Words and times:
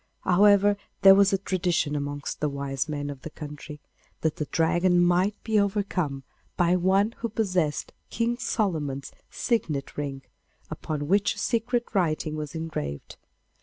However, 0.21 0.77
there 1.03 1.13
was 1.13 1.31
a 1.31 1.37
tradition 1.37 1.95
amongst 1.95 2.39
the 2.39 2.49
wise 2.49 2.89
men 2.89 3.11
of 3.11 3.21
the 3.21 3.29
country 3.29 3.79
that 4.21 4.37
the 4.37 4.45
Dragon 4.45 4.99
might 4.99 5.35
be 5.43 5.59
overcome 5.59 6.23
by 6.57 6.75
one 6.75 7.11
who 7.19 7.29
possessed 7.29 7.93
King 8.09 8.39
Solomon's 8.39 9.11
signet 9.29 9.95
ring, 9.99 10.23
upon 10.71 11.07
which 11.07 11.35
a 11.35 11.37
secret 11.37 11.83
writing 11.93 12.35
was 12.35 12.55
engraved. 12.55 13.17